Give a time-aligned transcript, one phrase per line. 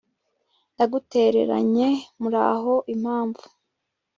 [0.73, 1.87] ndagutereranye;
[2.21, 3.43] muraho, impamvu